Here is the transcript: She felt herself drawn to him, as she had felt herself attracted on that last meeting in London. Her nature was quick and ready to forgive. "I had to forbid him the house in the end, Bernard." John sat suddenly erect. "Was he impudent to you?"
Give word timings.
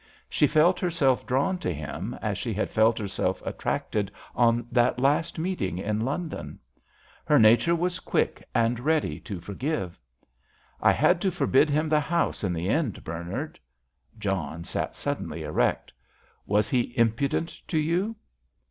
She 0.27 0.47
felt 0.47 0.79
herself 0.79 1.27
drawn 1.27 1.59
to 1.59 1.71
him, 1.71 2.17
as 2.23 2.39
she 2.39 2.55
had 2.55 2.71
felt 2.71 2.97
herself 2.97 3.39
attracted 3.45 4.09
on 4.33 4.65
that 4.71 4.97
last 4.97 5.37
meeting 5.37 5.77
in 5.77 5.99
London. 6.01 6.57
Her 7.23 7.37
nature 7.37 7.75
was 7.75 7.99
quick 7.99 8.43
and 8.55 8.79
ready 8.79 9.19
to 9.19 9.39
forgive. 9.39 9.99
"I 10.81 10.91
had 10.91 11.21
to 11.21 11.29
forbid 11.29 11.69
him 11.69 11.87
the 11.87 11.99
house 11.99 12.43
in 12.43 12.51
the 12.51 12.67
end, 12.67 13.03
Bernard." 13.03 13.59
John 14.17 14.63
sat 14.63 14.95
suddenly 14.95 15.43
erect. 15.43 15.93
"Was 16.47 16.67
he 16.67 16.97
impudent 16.97 17.49
to 17.67 17.77
you?" 17.77 18.15